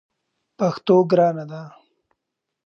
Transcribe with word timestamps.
پښتو 0.57 0.95
ګرانه 1.09 1.45
ده! 1.51 1.61